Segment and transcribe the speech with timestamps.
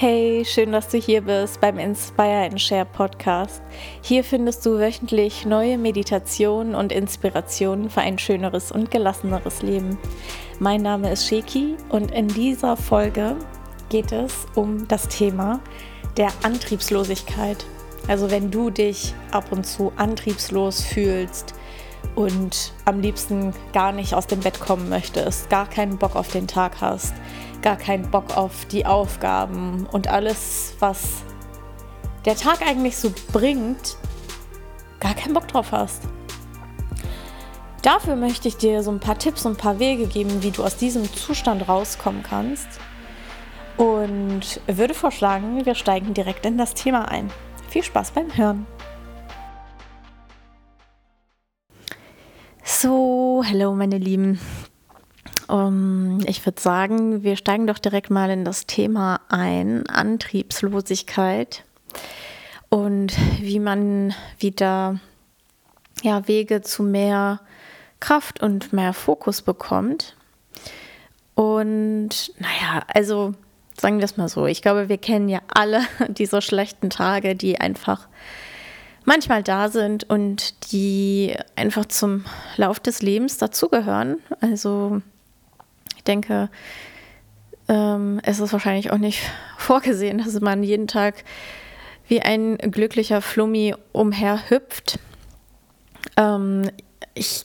[0.00, 3.60] Hey, schön, dass du hier bist beim Inspire and Share Podcast.
[4.00, 9.98] Hier findest du wöchentlich neue Meditationen und Inspirationen für ein schöneres und gelasseneres Leben.
[10.60, 13.34] Mein Name ist Sheki und in dieser Folge
[13.88, 15.58] geht es um das Thema
[16.16, 17.66] der Antriebslosigkeit.
[18.06, 21.54] Also wenn du dich ab und zu antriebslos fühlst
[22.14, 26.46] und am liebsten gar nicht aus dem Bett kommen möchtest, gar keinen Bock auf den
[26.46, 27.14] Tag hast,
[27.62, 31.22] gar keinen Bock auf die Aufgaben und alles, was
[32.24, 33.96] der Tag eigentlich so bringt,
[35.00, 36.02] gar keinen Bock drauf hast.
[37.82, 40.64] Dafür möchte ich dir so ein paar Tipps und ein paar Wege geben, wie du
[40.64, 42.68] aus diesem Zustand rauskommen kannst.
[43.76, 47.30] Und würde vorschlagen, wir steigen direkt in das Thema ein.
[47.68, 48.66] Viel Spaß beim Hören.
[52.64, 54.38] So, hallo meine Lieben.
[55.48, 61.64] Um, ich würde sagen, wir steigen doch direkt mal in das Thema ein, Antriebslosigkeit
[62.68, 65.00] und wie man wieder
[66.02, 67.40] ja, Wege zu mehr
[67.98, 70.16] Kraft und mehr Fokus bekommt.
[71.34, 73.34] Und naja, also
[73.80, 77.60] sagen wir es mal so, ich glaube, wir kennen ja alle diese schlechten Tage, die
[77.60, 78.08] einfach
[79.04, 82.24] manchmal da sind und die einfach zum
[82.56, 84.18] Lauf des Lebens dazugehören.
[84.40, 85.00] Also
[86.04, 86.50] denke,
[87.68, 89.22] ähm, es ist wahrscheinlich auch nicht
[89.58, 91.24] vorgesehen, dass man jeden Tag
[92.08, 94.98] wie ein glücklicher Flummi umherhüpft.
[96.16, 96.70] Ähm,
[97.14, 97.44] ich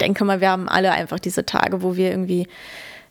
[0.00, 2.48] denke mal, wir haben alle einfach diese Tage, wo wir irgendwie,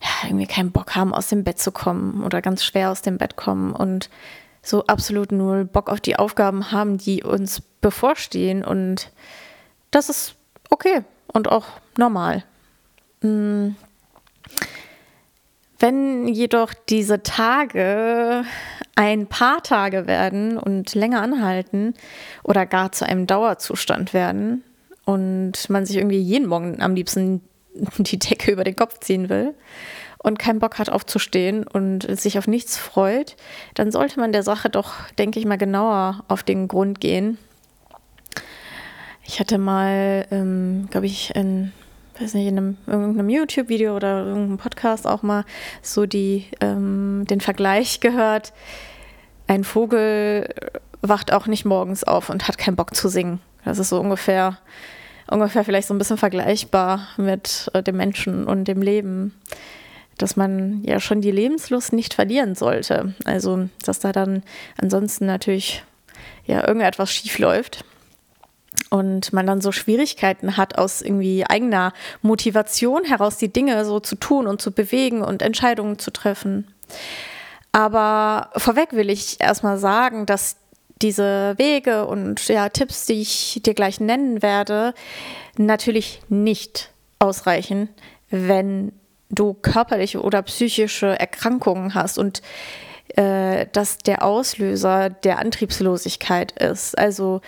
[0.01, 3.17] ja, irgendwie keinen Bock haben, aus dem Bett zu kommen oder ganz schwer aus dem
[3.17, 4.09] Bett kommen und
[4.63, 8.65] so absolut null Bock auf die Aufgaben haben, die uns bevorstehen.
[8.65, 9.11] Und
[9.91, 10.35] das ist
[10.69, 11.65] okay und auch
[11.97, 12.43] normal.
[13.21, 13.75] Mhm.
[15.79, 18.43] Wenn jedoch diese Tage
[18.95, 21.93] ein paar Tage werden und länger anhalten
[22.43, 24.63] oder gar zu einem Dauerzustand werden
[25.05, 27.41] und man sich irgendwie jeden Morgen am liebsten
[27.97, 29.53] die Decke über den Kopf ziehen will
[30.17, 33.35] und keinen Bock hat aufzustehen und sich auf nichts freut,
[33.75, 37.37] dann sollte man der Sache doch, denke ich mal, genauer auf den Grund gehen.
[39.23, 41.71] Ich hatte mal, ähm, glaube ich, in
[42.19, 45.45] weiß nicht, in einem, irgendeinem YouTube-Video oder irgendeinem Podcast auch mal
[45.81, 48.53] so die, ähm, den Vergleich gehört.
[49.47, 50.53] Ein Vogel
[51.01, 53.39] wacht auch nicht morgens auf und hat keinen Bock zu singen.
[53.63, 54.57] Das ist so ungefähr,
[55.29, 59.33] ungefähr vielleicht so ein bisschen vergleichbar mit äh, dem Menschen und dem Leben.
[60.17, 63.13] Dass man ja schon die Lebenslust nicht verlieren sollte.
[63.25, 64.41] Also, dass da dann
[64.81, 65.83] ansonsten natürlich
[66.45, 67.85] ja irgendetwas schief läuft
[68.89, 74.15] und man dann so Schwierigkeiten hat, aus irgendwie eigener Motivation heraus die Dinge so zu
[74.15, 76.67] tun und zu bewegen und Entscheidungen zu treffen.
[77.71, 80.57] Aber vorweg will ich erstmal sagen, dass
[81.01, 84.93] diese Wege und ja, Tipps, die ich dir gleich nennen werde,
[85.57, 87.89] natürlich nicht ausreichen,
[88.29, 88.93] wenn
[89.29, 92.41] du körperliche oder psychische Erkrankungen hast und
[93.15, 96.97] äh, dass der Auslöser der Antriebslosigkeit ist.
[96.97, 97.41] Also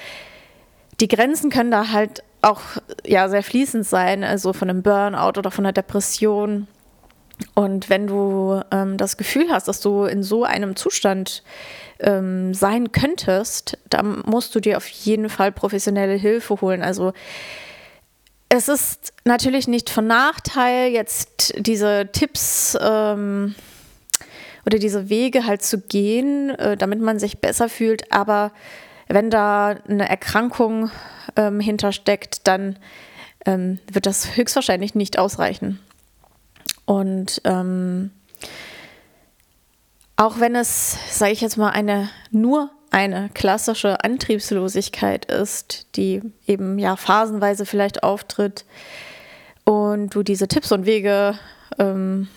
[1.00, 2.62] die Grenzen können da halt auch
[3.06, 6.68] ja sehr fließend sein, also von einem Burnout oder von einer Depression.
[7.56, 11.44] Und wenn du ähm, das Gefühl hast, dass du in so einem Zustand
[12.00, 16.82] ähm, sein könntest, dann musst du dir auf jeden Fall professionelle Hilfe holen.
[16.82, 17.14] Also
[18.50, 23.56] es ist natürlich nicht von Nachteil, jetzt diese Tipps ähm,
[24.66, 28.52] oder diese Wege halt zu gehen, äh, damit man sich besser fühlt, aber
[29.10, 30.92] wenn da eine Erkrankung
[31.36, 32.78] ähm, hintersteckt, dann
[33.46, 35.80] ähm, wird das höchstwahrscheinlich nicht ausreichen.
[36.86, 38.12] Und ähm,
[40.16, 46.80] auch wenn es, sage ich jetzt mal, eine nur eine klassische Antriebslosigkeit ist, die eben
[46.80, 48.66] ja phasenweise vielleicht auftritt
[49.64, 51.38] und du diese Tipps und Wege
[51.78, 52.28] ähm,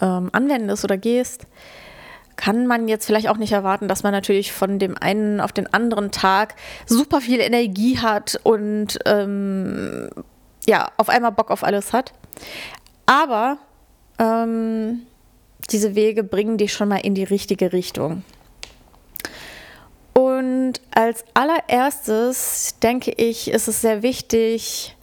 [0.00, 1.46] ähm, anwendest oder gehst,
[2.36, 5.72] kann man jetzt vielleicht auch nicht erwarten, dass man natürlich von dem einen auf den
[5.72, 6.54] anderen Tag
[6.86, 10.10] super viel Energie hat und ähm,
[10.66, 12.12] ja, auf einmal Bock auf alles hat.
[13.06, 13.58] Aber
[14.18, 15.02] ähm,
[15.70, 18.24] diese Wege bringen dich schon mal in die richtige Richtung.
[20.12, 24.96] Und als allererstes denke ich, ist es sehr wichtig,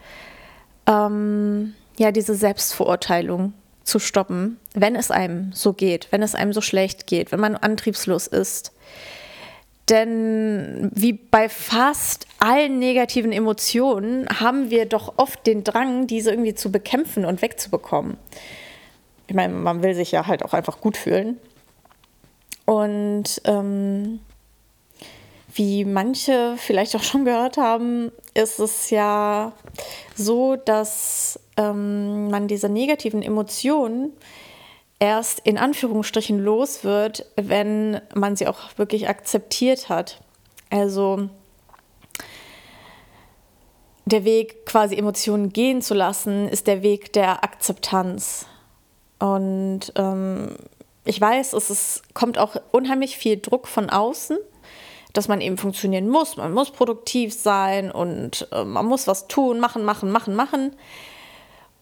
[0.87, 6.61] ähm, ja, diese Selbstverurteilung zu stoppen, wenn es einem so geht, wenn es einem so
[6.61, 8.71] schlecht geht, wenn man antriebslos ist.
[9.89, 16.55] Denn wie bei fast allen negativen Emotionen haben wir doch oft den Drang, diese irgendwie
[16.55, 18.17] zu bekämpfen und wegzubekommen.
[19.27, 21.37] Ich meine, man will sich ja halt auch einfach gut fühlen.
[22.65, 24.19] Und ähm,
[25.53, 29.51] wie manche vielleicht auch schon gehört haben, ist es ja
[30.15, 34.13] so, dass ähm, man diese negativen Emotionen
[34.99, 40.21] erst in Anführungsstrichen los wird, wenn man sie auch wirklich akzeptiert hat.
[40.69, 41.29] Also
[44.05, 48.45] der Weg, quasi Emotionen gehen zu lassen, ist der Weg der Akzeptanz.
[49.19, 50.55] Und ähm,
[51.05, 54.37] ich weiß, es ist, kommt auch unheimlich viel Druck von außen,
[55.13, 56.37] dass man eben funktionieren muss.
[56.37, 60.75] Man muss produktiv sein und äh, man muss was tun, machen, machen, machen, machen.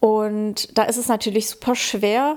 [0.00, 2.36] Und da ist es natürlich super schwer,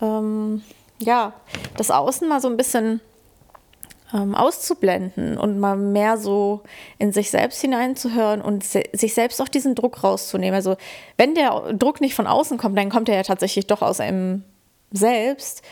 [0.00, 0.62] ähm,
[0.98, 1.34] ja,
[1.76, 3.00] das Außen mal so ein bisschen
[4.12, 6.62] ähm, auszublenden und mal mehr so
[6.98, 10.54] in sich selbst hineinzuhören und se sich selbst auch diesen Druck rauszunehmen.
[10.54, 10.76] Also
[11.16, 14.44] wenn der Druck nicht von außen kommt, dann kommt er ja tatsächlich doch aus einem
[14.92, 15.62] selbst.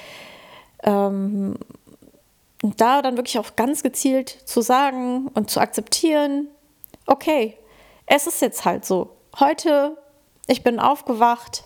[0.83, 1.57] Ähm,
[2.63, 6.49] und da dann wirklich auch ganz gezielt zu sagen und zu akzeptieren,
[7.07, 7.57] okay,
[8.07, 9.11] es ist jetzt halt so.
[9.39, 9.97] Heute,
[10.47, 11.65] ich bin aufgewacht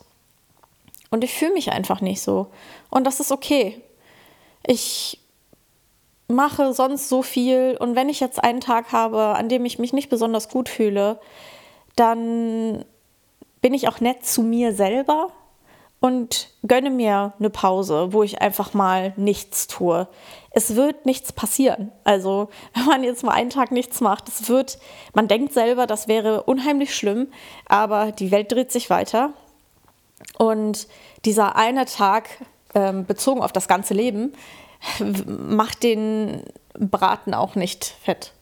[1.11, 2.49] und ich fühle mich einfach nicht so.
[2.91, 3.81] Und das ist okay.
[4.67, 5.21] Ich
[6.29, 9.93] mache sonst so viel und wenn ich jetzt einen Tag habe, an dem ich mich
[9.93, 11.21] nicht besonders gut fühle,
[11.95, 12.85] dann
[13.61, 15.31] bin ich auch nett zu mir selber
[16.01, 20.09] und gönne mir eine Pause, wo ich einfach mal nichts tue.
[20.51, 21.91] Es wird nichts passieren.
[22.05, 24.79] Also, wenn man jetzt mal einen Tag nichts macht, es wird,
[25.15, 27.29] man denkt selber, das wäre unheimlich schlimm,
[27.67, 29.33] aber die Welt dreht sich weiter.
[30.39, 30.87] Und
[31.25, 32.29] dieser eine Tag,
[32.75, 34.33] ähm, bezogen auf das ganze Leben,
[35.27, 36.43] macht den
[36.75, 38.33] Braten auch nicht fett.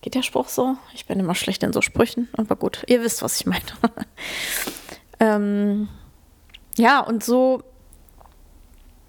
[0.00, 0.76] Geht der Spruch so?
[0.94, 3.64] Ich bin immer schlecht in so Sprüchen, aber gut, ihr wisst, was ich meine.
[5.20, 5.88] ähm,
[6.78, 7.62] ja, und so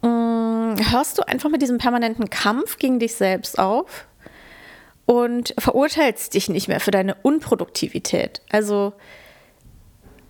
[0.01, 4.07] mh, mm, hörst du einfach mit diesem permanenten Kampf gegen dich selbst auf
[5.06, 8.42] und verurteilst dich nicht mehr für deine Unproduktivität.
[8.50, 8.94] Also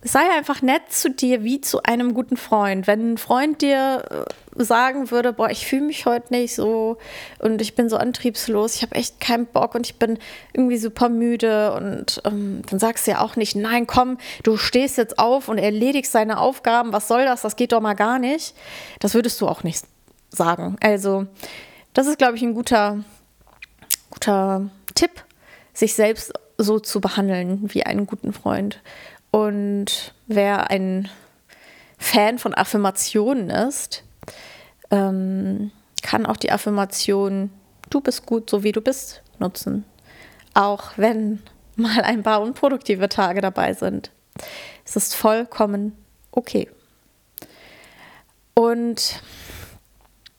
[0.02, 2.88] sei einfach nett zu dir wie zu einem guten Freund.
[2.88, 6.98] Wenn ein Freund dir äh, sagen würde, boah, ich fühle mich heute nicht so
[7.40, 10.18] und ich bin so antriebslos, ich habe echt keinen Bock und ich bin
[10.54, 14.98] irgendwie super müde und ähm, dann sagst du ja auch nicht, nein, komm, du stehst
[14.98, 18.56] jetzt auf und erledigst deine Aufgaben, was soll das, das geht doch mal gar nicht.
[19.00, 19.86] Das würdest du auch nicht
[20.30, 20.78] sagen.
[20.82, 21.28] Also
[21.94, 23.04] das ist, glaube ich, ein guter,
[24.12, 25.12] guter Tipp,
[25.74, 28.82] sich selbst so zu behandeln wie einen guten Freund.
[29.32, 31.10] Und wer ein
[31.98, 34.04] Fan von Affirmationen ist,
[34.92, 35.72] ähm,
[36.02, 37.52] kann auch die Affirmation,
[37.90, 39.86] du bist gut, so wie du bist, nutzen.
[40.54, 41.42] Auch wenn
[41.76, 44.12] mal ein paar unproduktive Tage dabei sind.
[44.86, 45.96] Es ist vollkommen
[46.32, 46.70] okay.
[48.54, 49.22] Und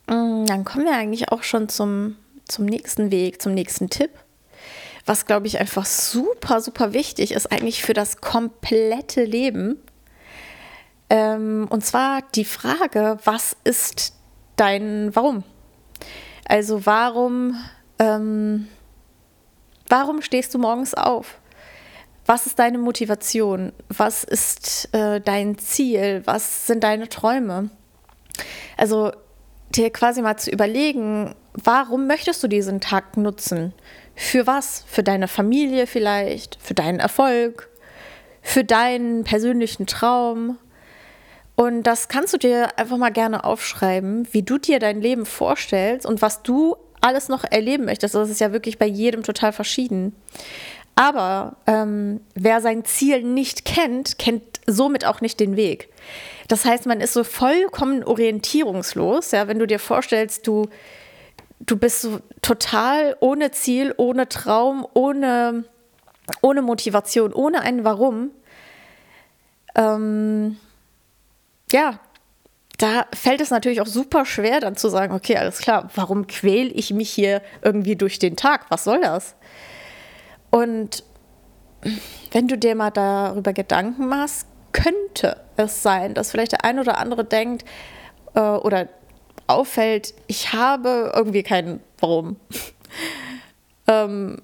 [0.07, 2.17] mm, dann kommen wir eigentlich auch schon zum,
[2.47, 4.11] zum nächsten Weg, zum nächsten Tipp
[5.11, 9.83] was, glaube ich, einfach super, super wichtig ist, eigentlich für das komplette Leben.
[11.09, 14.13] Ähm, und zwar die Frage, was ist
[14.55, 15.43] dein Warum?
[16.47, 17.57] Also warum,
[17.99, 18.69] ähm,
[19.89, 21.41] warum stehst du morgens auf?
[22.25, 23.73] Was ist deine Motivation?
[23.89, 26.23] Was ist äh, dein Ziel?
[26.25, 27.71] Was sind deine Träume?
[28.77, 29.11] Also
[29.71, 33.75] dir quasi mal zu überlegen, warum möchtest du diesen Tag nutzen?
[34.23, 34.85] Für was?
[34.87, 37.71] Für deine Familie vielleicht, für deinen Erfolg,
[38.43, 40.59] für deinen persönlichen Traum.
[41.57, 46.05] Und das kannst du dir einfach mal gerne aufschreiben, wie du dir dein Leben vorstellst
[46.05, 48.15] und was du alles noch erleben möchtest.
[48.15, 50.15] Das ist ja wirklich bei jedem total verschieden.
[50.97, 55.89] Aber ähm, wer sein Ziel nicht kennt, kennt somit auch nicht den Weg.
[56.47, 59.31] Das heißt, man ist so vollkommen orientierungslos.
[59.31, 60.69] Ja, wenn du dir vorstellst, du
[61.61, 65.65] du bist so total ohne Ziel, ohne Traum, ohne,
[66.41, 68.31] ohne Motivation, ohne ein Warum.
[69.75, 70.57] Ähm,
[71.71, 72.01] ja,
[72.79, 76.71] da fällt es natürlich auch super schwer, dann zu sagen, okay, alles klar, warum quäle
[76.71, 78.67] ich mich hier irgendwie durch den Tag?
[78.71, 79.37] Was soll das?
[80.51, 81.05] Und
[82.33, 86.99] wenn du dir mal darüber Gedanken machst, könnte es sein, dass vielleicht der ein oder
[86.99, 87.65] andere denkt
[88.35, 88.89] äh, oder
[89.51, 92.37] auffällt, ich habe irgendwie keinen Warum.
[93.87, 94.43] ähm,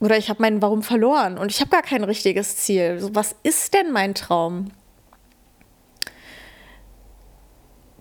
[0.00, 3.00] oder ich habe meinen Warum verloren und ich habe gar kein richtiges Ziel.
[3.00, 4.70] So, was ist denn mein Traum?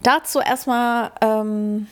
[0.04, 1.88] Dazu erstmal ähm,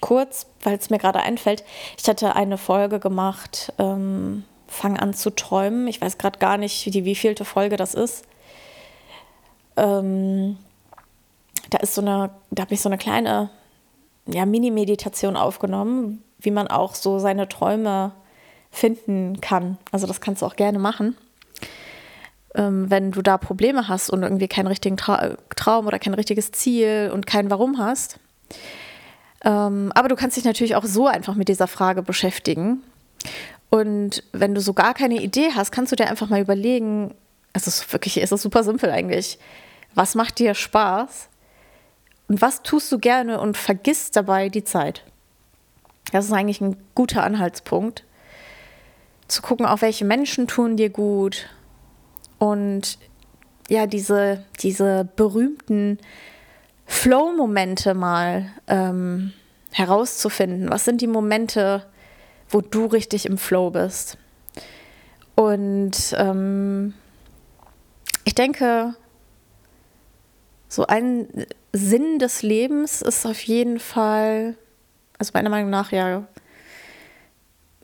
[0.00, 1.64] kurz, weil es mir gerade einfällt.
[1.98, 5.88] Ich hatte eine Folge gemacht, ähm, Fang an zu träumen.
[5.88, 8.24] Ich weiß gerade gar nicht, die wievielte Folge das ist.
[9.76, 10.58] Ähm,
[11.70, 13.50] da ist so eine, da habe ich so eine kleine
[14.26, 18.12] ja, Mini-Meditation aufgenommen, wie man auch so seine Träume
[18.70, 19.78] finden kann.
[19.90, 21.16] Also das kannst du auch gerne machen.
[22.54, 26.52] Ähm, wenn du da Probleme hast und irgendwie keinen richtigen Tra Traum oder kein richtiges
[26.52, 28.18] Ziel und kein Warum hast.
[29.44, 32.82] Ähm, aber du kannst dich natürlich auch so einfach mit dieser Frage beschäftigen.
[33.70, 37.14] Und wenn du so gar keine Idee hast, kannst du dir einfach mal überlegen,
[37.52, 39.38] es ist wirklich, es ist super simpel eigentlich.
[39.94, 41.28] Was macht dir Spaß?
[42.28, 45.02] Und was tust du gerne und vergisst dabei die Zeit?
[46.12, 48.04] Das ist eigentlich ein guter Anhaltspunkt.
[49.26, 51.48] Zu gucken, auch welche Menschen tun dir gut.
[52.38, 52.98] Und
[53.68, 55.98] ja, diese, diese berühmten
[56.86, 59.32] Flow-Momente mal ähm,
[59.72, 60.70] herauszufinden.
[60.70, 61.84] Was sind die Momente,
[62.48, 64.16] wo du richtig im Flow bist?
[65.34, 66.94] Und ähm,
[68.24, 68.94] ich denke,
[70.68, 71.28] so ein
[71.72, 74.56] Sinn des Lebens ist auf jeden Fall,
[75.18, 76.26] also meiner Meinung nach ja,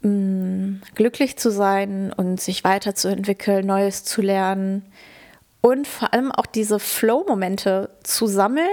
[0.02, 4.84] mh, mm, glücklich zu sein und sich weiterzuentwickeln, Neues zu lernen
[5.60, 8.68] und vor allem auch diese Flow-Momente zu sammeln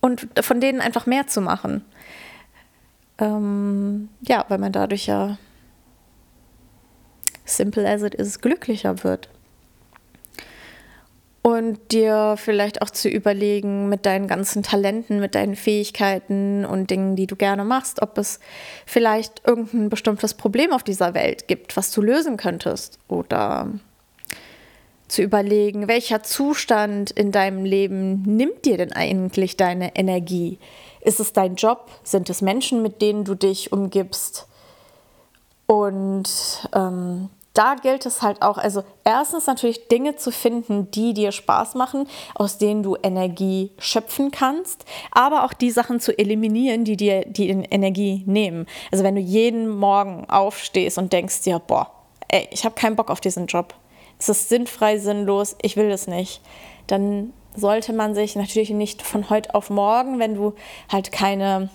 [0.00, 1.84] und von denen einfach mehr zu machen.
[3.18, 5.38] Ähm, ja, weil man dadurch ja
[7.46, 9.30] simple as it is glücklicher wird
[11.46, 17.16] und dir vielleicht auch zu überlegen mit deinen ganzen Talenten, mit deinen Fähigkeiten und Dingen,
[17.16, 18.40] die du gerne machst, ob es
[18.86, 23.68] vielleicht irgendein bestimmtes Problem auf dieser Welt gibt, was du lösen könntest oder
[25.06, 30.58] zu überlegen, welcher Zustand in deinem Leben nimmt dir denn eigentlich deine Energie?
[31.02, 31.90] Ist es dein Job?
[32.04, 34.48] Sind es Menschen, mit denen du dich umgibst?
[35.66, 36.26] Und
[36.74, 41.76] ähm, da gilt es halt auch, also erstens natürlich Dinge zu finden, die dir Spaß
[41.76, 47.24] machen, aus denen du Energie schöpfen kannst, aber auch die Sachen zu eliminieren, die dir
[47.24, 48.66] die Energie nehmen.
[48.90, 51.90] Also wenn du jeden Morgen aufstehst und denkst dir, boah,
[52.28, 53.74] ey, ich habe keinen Bock auf diesen Job,
[54.18, 56.40] es ist sinnfrei, sinnlos, ich will das nicht,
[56.88, 60.54] dann sollte man sich natürlich nicht von heute auf morgen, wenn du
[60.90, 61.70] halt keine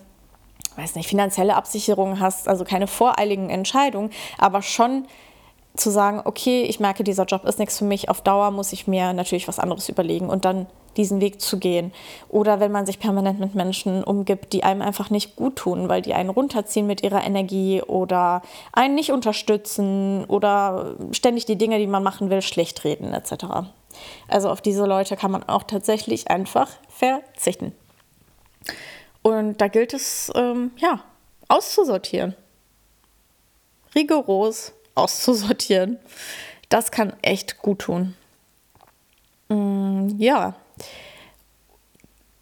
[0.75, 5.05] weiß nicht, finanzielle Absicherung hast, also keine voreiligen Entscheidungen, aber schon
[5.79, 8.88] zu sagen, okay, ich merke, dieser Job ist nichts für mich, auf Dauer muss ich
[8.88, 10.67] mir natürlich was anderes überlegen und dann
[10.98, 11.93] diesen Weg zu gehen.
[12.27, 16.01] Oder wenn man sich permanent mit Menschen umgibt, die einem einfach nicht gut tun, weil
[16.01, 18.41] die einen runterziehen mit ihrer Energie oder
[18.74, 23.69] einen nicht unterstützen oder ständig die Dinge, die man machen will, schlecht reden etc.
[24.27, 27.74] Also auf diese Leute kann man auch tatsächlich einfach verzichten.
[29.21, 31.01] Und da gilt es, ähm, ja,
[31.48, 32.36] auszusortieren.
[33.95, 35.98] Rigoros auszusortieren.
[36.70, 38.15] Das kann echt gut tun.
[39.50, 40.56] Mm, ja.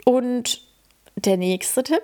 [0.05, 0.61] Und
[1.15, 2.03] der nächste Tipp,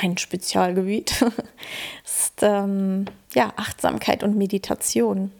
[0.00, 1.24] mein Spezialgebiet,
[2.04, 5.32] ist ähm, ja, Achtsamkeit und Meditation.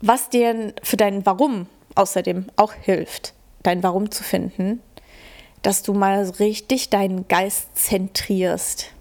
[0.00, 1.66] Was dir für dein Warum
[1.96, 4.80] außerdem auch hilft, dein Warum zu finden,
[5.62, 8.92] dass du mal richtig deinen Geist zentrierst.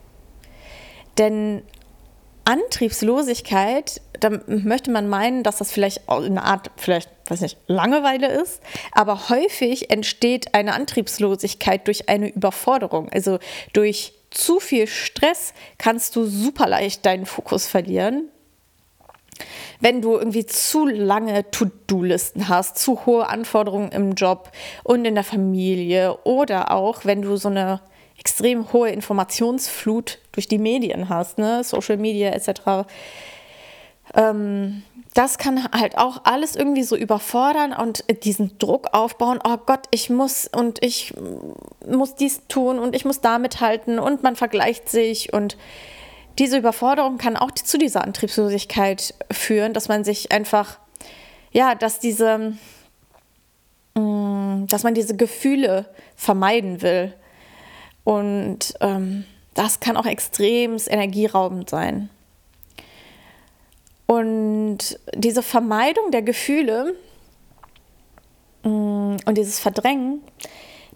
[1.20, 1.62] Denn
[2.48, 8.62] Antriebslosigkeit, da möchte man meinen, dass das vielleicht eine Art, vielleicht, weiß nicht, Langeweile ist,
[8.94, 13.10] aber häufig entsteht eine Antriebslosigkeit durch eine Überforderung.
[13.10, 13.40] Also
[13.74, 18.30] durch zu viel Stress kannst du super leicht deinen Fokus verlieren.
[19.82, 24.52] Wenn du irgendwie zu lange To-Do-Listen hast, zu hohe Anforderungen im Job
[24.86, 27.82] und in der Familie oder auch wenn du so eine
[28.28, 31.64] extrem hohe Informationsflut durch die Medien hast, ne?
[31.64, 32.86] Social Media etc.
[34.14, 39.40] Ähm, das kann halt auch alles irgendwie so überfordern und diesen Druck aufbauen.
[39.46, 41.14] Oh Gott, ich muss und ich
[41.88, 45.56] muss dies tun und ich muss damit halten und man vergleicht sich und
[46.38, 50.80] diese Überforderung kann auch zu dieser Antriebslosigkeit führen, dass man sich einfach,
[51.52, 52.58] ja, dass diese,
[53.96, 55.86] mm, dass man diese Gefühle
[56.18, 57.14] vermeiden will.
[58.08, 62.10] Und ähm, das kann auch extrem energieraubend sein.
[64.06, 66.96] Und diese Vermeidung der Gefühle
[68.64, 70.22] mm, und dieses Verdrängen,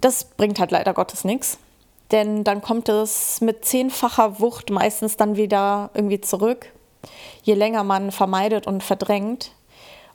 [0.00, 1.58] das bringt halt leider Gottes nichts.
[2.12, 6.72] Denn dann kommt es mit zehnfacher Wucht meistens dann wieder irgendwie zurück,
[7.42, 9.52] je länger man vermeidet und verdrängt.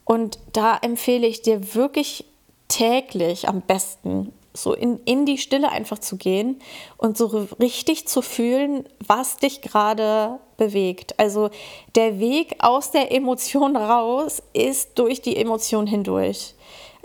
[0.04, 2.26] Und da empfehle ich dir wirklich
[2.70, 6.60] täglich am besten so in, in die Stille einfach zu gehen
[6.98, 11.20] und so richtig zu fühlen, was dich gerade bewegt.
[11.20, 11.50] Also
[11.96, 16.56] der Weg aus der Emotion raus ist durch die Emotion hindurch.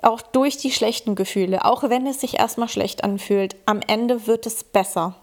[0.03, 4.47] auch durch die schlechten Gefühle, auch wenn es sich erstmal schlecht anfühlt, am Ende wird
[4.47, 5.15] es besser.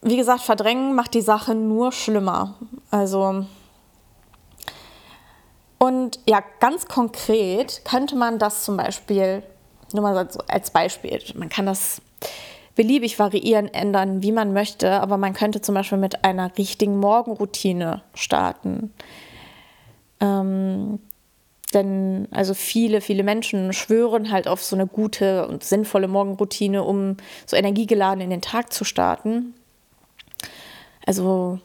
[0.00, 2.54] Wie gesagt, verdrängen macht die Sache nur schlimmer.
[2.90, 3.44] Also
[5.82, 9.42] und ja, ganz konkret könnte man das zum Beispiel,
[9.92, 12.00] nur mal als Beispiel, man kann das
[12.76, 18.02] beliebig variieren, ändern, wie man möchte, aber man könnte zum Beispiel mit einer richtigen Morgenroutine
[18.14, 18.94] starten.
[20.20, 21.00] Ähm,
[21.74, 27.16] denn also viele, viele Menschen schwören halt auf so eine gute und sinnvolle Morgenroutine, um
[27.44, 29.54] so energiegeladen in den Tag zu starten.
[31.04, 31.58] Also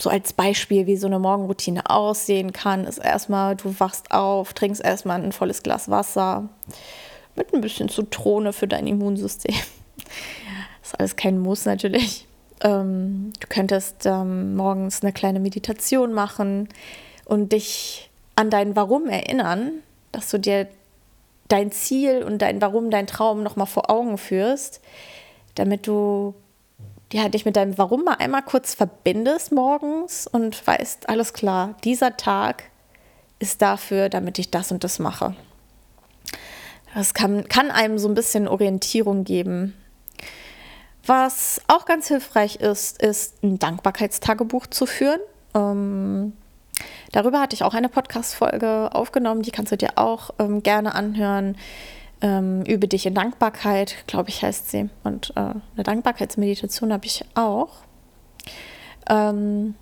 [0.00, 4.82] so als Beispiel, wie so eine Morgenroutine aussehen kann, ist erstmal, du wachst auf, trinkst
[4.82, 6.48] erstmal ein volles Glas Wasser
[7.36, 9.54] mit ein bisschen Zitrone für dein Immunsystem.
[9.54, 10.12] Das
[10.92, 12.26] ist alles kein Muss natürlich.
[12.62, 16.68] Ähm, du könntest ähm, morgens eine kleine Meditation machen
[17.24, 19.72] und dich an dein Warum erinnern,
[20.12, 20.68] dass du dir
[21.48, 24.80] dein Ziel und dein Warum, dein Traum nochmal vor Augen führst,
[25.54, 26.34] damit du
[27.12, 32.16] ja, dich mit deinem Warum mal einmal kurz verbindest morgens und weißt, alles klar, dieser
[32.16, 32.64] Tag
[33.38, 35.34] ist dafür, damit ich das und das mache.
[36.94, 39.74] Das kann, kann einem so ein bisschen Orientierung geben.
[41.06, 45.20] Was auch ganz hilfreich ist, ist ein Dankbarkeitstagebuch zu führen.
[45.54, 46.34] Ähm,
[47.12, 51.56] darüber hatte ich auch eine Podcast-Folge aufgenommen, die kannst du dir auch ähm, gerne anhören
[52.22, 54.90] ähm, Übe dich in Dankbarkeit, glaube ich, heißt sie.
[55.04, 57.70] Und äh, eine Dankbarkeitsmeditation habe ich auch.
[59.08, 59.74] Ähm,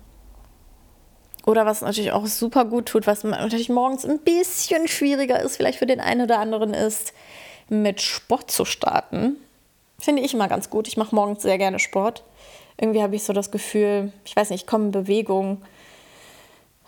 [1.45, 5.79] oder was natürlich auch super gut tut, was natürlich morgens ein bisschen schwieriger ist, vielleicht
[5.79, 7.13] für den einen oder anderen ist,
[7.69, 9.37] mit Sport zu starten.
[9.99, 10.87] Finde ich immer ganz gut.
[10.87, 12.23] Ich mache morgens sehr gerne Sport.
[12.79, 15.61] Irgendwie habe ich so das Gefühl, ich weiß nicht, ich komme in Bewegung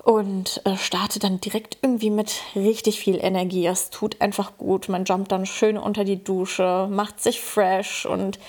[0.04, 3.68] und äh, starte dann direkt irgendwie mit richtig viel Energie.
[3.68, 4.90] Es tut einfach gut.
[4.90, 8.40] Man jumpt dann schön unter die Dusche, macht sich fresh und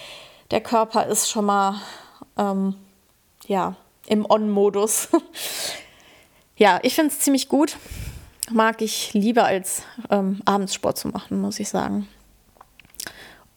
[0.50, 1.81] der Körper ist schon mal
[2.38, 2.74] ähm,
[3.46, 5.09] ja, im On-Modus.
[6.57, 7.77] ja, ich finde es ziemlich gut.
[8.50, 12.09] Mag ich lieber als ähm, abends Sport zu machen, muss ich sagen.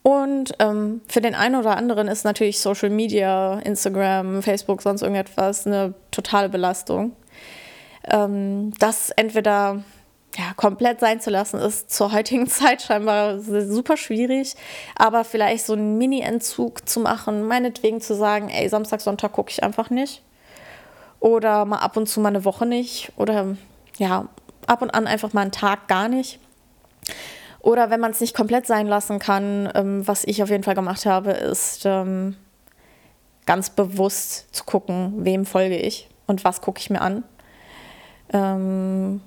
[0.03, 5.65] Und ähm, für den einen oder anderen ist natürlich Social Media, Instagram, Facebook, sonst irgendetwas
[5.65, 7.13] eine totale Belastung
[8.09, 9.83] ähm, das entweder
[10.37, 14.55] ja, komplett sein zu lassen, ist zur heutigen Zeit scheinbar super schwierig.
[14.95, 19.63] Aber vielleicht so einen Mini-Entzug zu machen, meinetwegen zu sagen, ey, Samstag, Sonntag gucke ich
[19.63, 20.21] einfach nicht.
[21.19, 23.11] Oder mal ab und zu mal eine Woche nicht.
[23.15, 23.55] Oder
[23.97, 24.27] ja,
[24.67, 26.39] ab und an einfach mal einen Tag gar nicht.
[27.61, 30.75] Oder wenn man es nicht komplett sein lassen kann, ähm, was ich auf jeden Fall
[30.75, 32.35] gemacht habe, ist ähm,
[33.45, 37.23] ganz bewusst zu gucken, wem folge ich und was gucke ich mir an
[38.33, 39.21] ähm,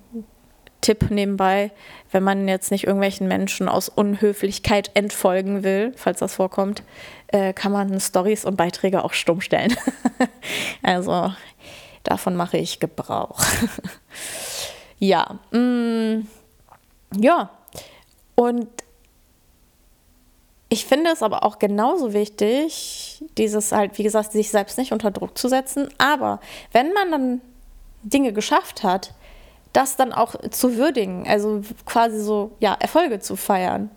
[0.81, 1.73] Tipp nebenbei,
[2.13, 6.83] wenn man jetzt nicht irgendwelchen Menschen aus Unhöflichkeit entfolgen will, falls das vorkommt,
[7.29, 9.77] äh, kann man Stories und Beiträge auch stumm stellen.
[10.83, 11.33] also
[12.05, 13.41] davon mache ich Gebrauch.
[14.99, 16.27] ja, mm,
[17.17, 17.51] ja.
[18.35, 18.69] Und
[20.69, 25.11] ich finde es aber auch genauso wichtig, dieses halt, wie gesagt, sich selbst nicht unter
[25.11, 25.89] Druck zu setzen.
[25.99, 26.41] Aber
[26.73, 27.41] wenn man dann
[28.03, 29.15] Dinge geschafft hat,
[29.73, 33.91] das dann auch zu würdigen, also quasi so, ja, Erfolge zu feiern.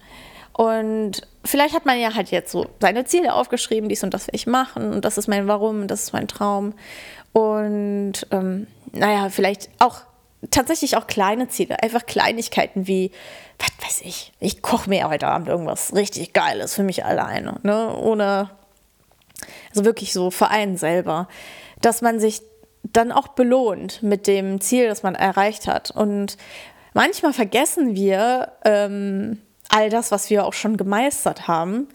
[0.53, 4.35] Und vielleicht hat man ja halt jetzt so seine Ziele aufgeschrieben, dies und das will
[4.35, 6.73] ich machen und das ist mein Warum, das ist mein Traum.
[7.31, 10.01] Und ähm, naja, vielleicht auch
[10.49, 13.11] tatsächlich auch kleine Ziele, einfach Kleinigkeiten wie,
[13.59, 17.95] was weiß ich, ich koche mir heute Abend irgendwas richtig Geiles für mich alleine, ne?
[17.95, 18.49] ohne,
[19.69, 21.27] also wirklich so für einen selber,
[21.81, 22.41] dass man sich
[22.83, 25.91] dann auch belohnt mit dem Ziel, das man erreicht hat.
[25.91, 26.37] Und
[26.93, 29.39] manchmal vergessen wir ähm,
[29.69, 31.87] all das, was wir auch schon gemeistert haben.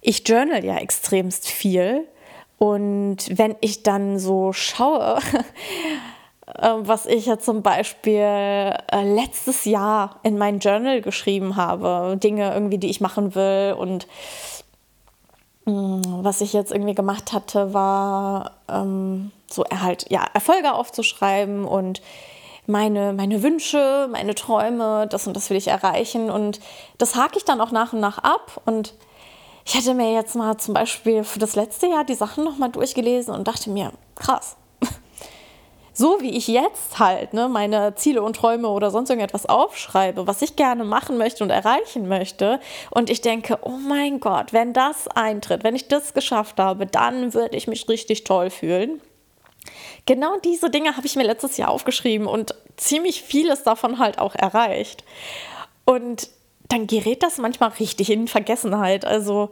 [0.00, 2.06] Ich journal ja extremst viel.
[2.58, 5.18] Und wenn ich dann so schaue,
[6.46, 12.52] äh, was ich ja zum Beispiel äh, letztes Jahr in mein Journal geschrieben habe, Dinge
[12.52, 14.06] irgendwie, die ich machen will und
[15.66, 22.00] was ich jetzt irgendwie gemacht hatte, war ähm, so halt, ja, Erfolge aufzuschreiben und
[22.66, 26.30] meine, meine Wünsche, meine Träume, das und das will ich erreichen.
[26.30, 26.60] Und
[26.98, 28.60] das hake ich dann auch nach und nach ab.
[28.64, 28.94] Und
[29.64, 33.34] ich hatte mir jetzt mal zum Beispiel für das letzte Jahr die Sachen nochmal durchgelesen
[33.34, 34.56] und dachte mir, krass.
[35.98, 40.42] So wie ich jetzt halt ne, meine Ziele und Träume oder sonst irgendetwas aufschreibe, was
[40.42, 42.60] ich gerne machen möchte und erreichen möchte.
[42.90, 47.32] Und ich denke, oh mein Gott, wenn das eintritt, wenn ich das geschafft habe, dann
[47.32, 49.00] würde ich mich richtig toll fühlen.
[50.04, 54.34] Genau diese Dinge habe ich mir letztes Jahr aufgeschrieben und ziemlich vieles davon halt auch
[54.34, 55.02] erreicht.
[55.86, 56.28] Und
[56.68, 59.06] dann gerät das manchmal richtig in Vergessenheit.
[59.06, 59.48] Also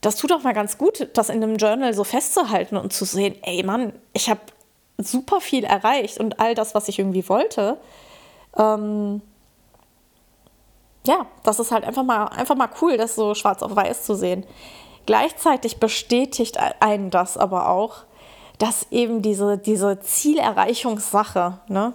[0.00, 3.34] das tut auch mal ganz gut, das in einem Journal so festzuhalten und zu sehen,
[3.42, 4.42] ey Mann, ich habe
[4.98, 7.78] super viel erreicht und all das, was ich irgendwie wollte.
[8.56, 9.22] Ähm,
[11.06, 14.14] ja, das ist halt einfach mal, einfach mal cool, das so schwarz auf weiß zu
[14.14, 14.44] sehen.
[15.06, 18.04] Gleichzeitig bestätigt einen das aber auch,
[18.58, 21.94] dass eben diese, diese Zielerreichungssache, ne,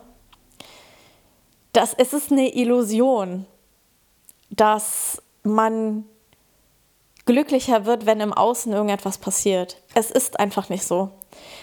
[1.73, 3.45] das, es ist eine Illusion,
[4.49, 6.05] dass man
[7.25, 9.77] glücklicher wird, wenn im Außen irgendetwas passiert.
[9.93, 11.09] Es ist einfach nicht so.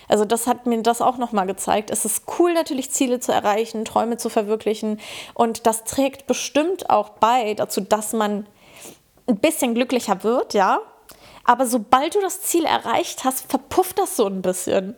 [0.09, 1.91] Also das hat mir das auch nochmal gezeigt.
[1.91, 5.01] Es ist cool natürlich Ziele zu erreichen, Träume zu verwirklichen
[5.35, 8.47] und das trägt bestimmt auch bei dazu, dass man
[9.27, 10.81] ein bisschen glücklicher wird, ja.
[11.45, 14.97] Aber sobald du das Ziel erreicht hast, verpufft das so ein bisschen.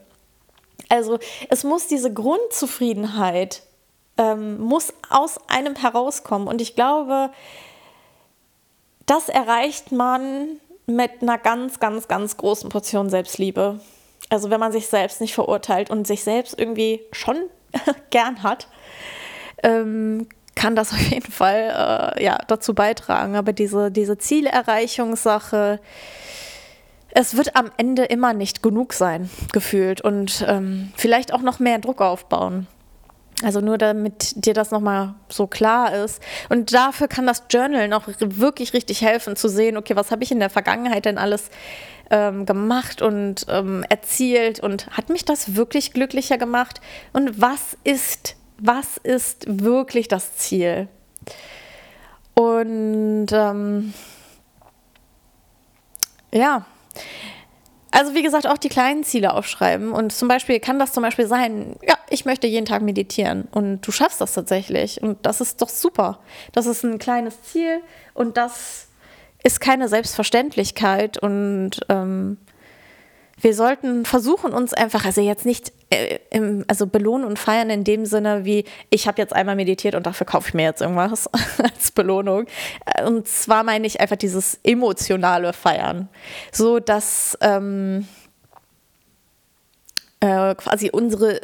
[0.89, 3.63] Also es muss diese Grundzufriedenheit
[4.19, 7.31] ähm, muss aus einem herauskommen und ich glaube,
[9.07, 13.81] das erreicht man mit einer ganz, ganz, ganz großen Portion Selbstliebe.
[14.31, 17.37] Also wenn man sich selbst nicht verurteilt und sich selbst irgendwie schon
[18.11, 18.69] gern hat,
[19.63, 23.37] ähm, kann das auf jeden Fall äh, ja, dazu beitragen.
[23.37, 25.81] Aber diese, diese Zielerreichungssache,
[27.11, 30.01] es wird am Ende immer nicht genug sein, gefühlt.
[30.01, 32.67] Und ähm, vielleicht auch noch mehr Druck aufbauen.
[33.43, 36.23] Also nur damit dir das nochmal so klar ist.
[36.49, 40.31] Und dafür kann das Journal noch wirklich richtig helfen zu sehen, okay, was habe ich
[40.31, 41.51] in der Vergangenheit denn alles
[42.11, 46.81] ähm, gemacht und ähm, erzielt und hat mich das wirklich glücklicher gemacht?
[47.13, 50.89] Und was ist, was ist wirklich das Ziel?
[52.35, 53.93] Und ähm,
[56.33, 56.65] ja,
[57.93, 59.93] also wie gesagt, auch die kleinen Ziele aufschreiben.
[59.93, 63.83] Und zum Beispiel kann das zum Beispiel sein, ja, ich möchte jeden Tag meditieren und
[63.83, 65.03] du schaffst das tatsächlich.
[65.03, 66.19] Und das ist doch super.
[66.53, 67.81] Das ist ein kleines Ziel
[68.15, 68.89] und das
[69.45, 71.19] ist keine Selbstverständlichkeit.
[71.19, 72.39] Und ähm,
[73.43, 77.85] wir sollten versuchen, uns einfach, also jetzt nicht äh, im, also belohnen und feiern in
[77.85, 81.29] dem Sinne wie, ich habe jetzt einmal meditiert und dafür kaufe ich mir jetzt irgendwas
[81.63, 82.47] als Belohnung.
[82.87, 86.09] Äh, und zwar meine ich einfach dieses emotionale Feiern.
[86.53, 88.07] So dass ähm,
[90.21, 91.41] äh, quasi unsere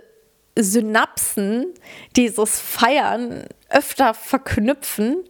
[0.57, 1.67] Synapsen
[2.17, 5.25] dieses Feiern öfter verknüpfen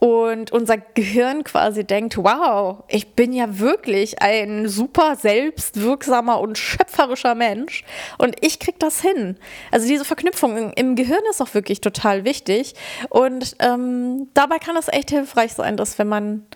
[0.00, 7.34] und unser Gehirn quasi denkt, wow, ich bin ja wirklich ein super selbstwirksamer und schöpferischer
[7.34, 7.84] Mensch
[8.16, 9.36] und ich krieg das hin.
[9.70, 12.74] Also diese Verknüpfung im Gehirn ist auch wirklich total wichtig
[13.10, 16.46] und ähm, dabei kann es echt hilfreich sein, dass wenn man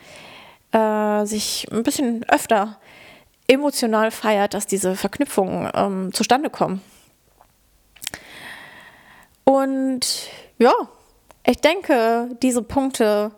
[0.73, 2.79] äh, sich ein bisschen öfter
[3.47, 6.81] emotional feiert, dass diese Verknüpfungen ähm, zustande kommen.
[9.45, 10.73] Und ja,
[11.47, 13.33] ich denke, diese Punkte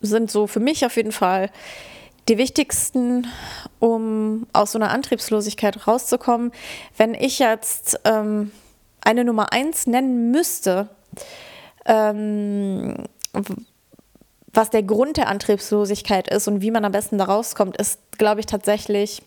[0.00, 1.50] sind so für mich auf jeden Fall
[2.28, 3.26] die wichtigsten,
[3.78, 6.52] um aus so einer Antriebslosigkeit rauszukommen.
[6.96, 8.52] Wenn ich jetzt ähm,
[9.00, 10.88] eine Nummer eins nennen müsste,
[11.86, 13.04] ähm,
[14.52, 18.40] was der Grund der Antriebslosigkeit ist und wie man am besten da rauskommt, ist, glaube
[18.40, 19.22] ich, tatsächlich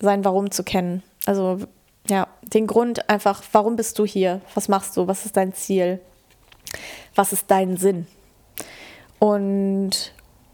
[0.00, 1.02] sein Warum zu kennen.
[1.26, 1.58] Also
[2.08, 4.40] ja, den Grund einfach, warum bist du hier?
[4.54, 5.08] Was machst du?
[5.08, 6.00] Was ist dein Ziel?
[7.14, 8.06] Was ist dein Sinn?
[9.18, 10.12] Und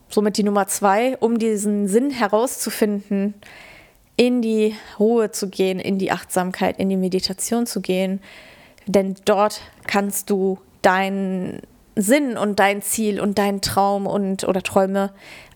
[0.09, 3.35] somit die Nummer zwei, um diesen Sinn herauszufinden,
[4.17, 8.21] in die Ruhe zu gehen, in die Achtsamkeit, in die Meditation zu gehen.
[8.87, 11.61] Denn dort kannst du deinen
[11.97, 15.13] Sinn und dein Ziel und deinen Traum und oder Träume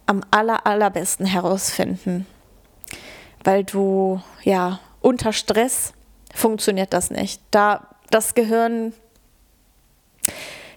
[0.07, 2.27] am aller, allerbesten herausfinden.
[3.45, 5.93] Weil du, ja, unter Stress
[6.35, 7.41] funktioniert das nicht.
[7.51, 8.93] Da das Gehirn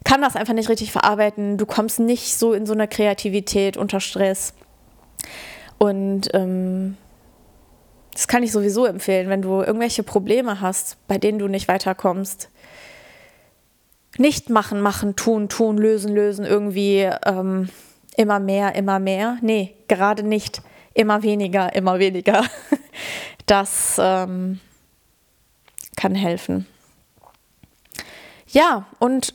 [0.09, 1.57] kann das einfach nicht richtig verarbeiten.
[1.57, 4.55] Du kommst nicht so in so eine Kreativität unter Stress.
[5.77, 6.97] Und ähm,
[8.13, 12.49] das kann ich sowieso empfehlen, wenn du irgendwelche Probleme hast, bei denen du nicht weiterkommst.
[14.17, 17.69] Nicht machen, machen, tun, tun, lösen, lösen, irgendwie ähm,
[18.17, 19.37] immer mehr, immer mehr.
[19.43, 20.63] Nee, gerade nicht.
[20.95, 22.45] Immer weniger, immer weniger.
[23.45, 24.59] Das ähm,
[25.95, 26.67] kann helfen.
[28.51, 29.33] Ja, und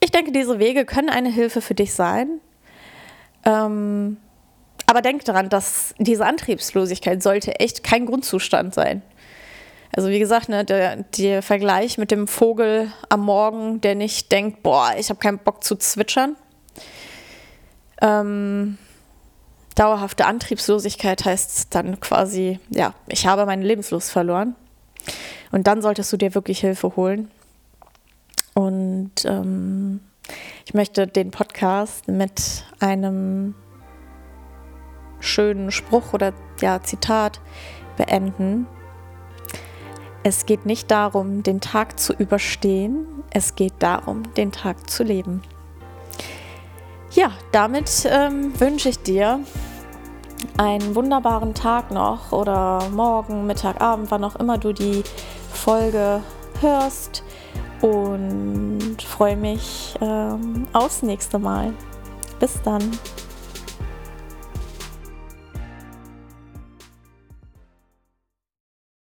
[0.00, 2.40] ich denke, diese Wege können eine Hilfe für dich sein.
[3.44, 4.16] Ähm,
[4.86, 9.02] aber denk daran, dass diese Antriebslosigkeit sollte echt kein Grundzustand sein.
[9.94, 14.62] Also wie gesagt, ne, der, der Vergleich mit dem Vogel am Morgen, der nicht denkt,
[14.62, 16.36] boah, ich habe keinen Bock zu zwitschern.
[18.00, 18.78] Ähm,
[19.74, 24.54] dauerhafte Antriebslosigkeit heißt dann quasi, ja, ich habe meine Lebenslust verloren.
[25.52, 27.30] Und dann solltest du dir wirklich Hilfe holen.
[28.54, 30.00] Und ähm,
[30.64, 33.54] ich möchte den Podcast mit einem
[35.20, 37.40] schönen Spruch oder ja, Zitat
[37.96, 38.66] beenden.
[40.22, 45.42] Es geht nicht darum, den Tag zu überstehen, es geht darum, den Tag zu leben.
[47.12, 49.40] Ja, damit ähm, wünsche ich dir
[50.56, 55.02] einen wunderbaren Tag noch oder morgen, Mittag, Abend, wann auch immer du die
[55.52, 56.22] Folge
[56.60, 57.22] hörst
[57.82, 61.72] und freue mich ähm, aufs nächste Mal.
[62.38, 62.82] Bis dann.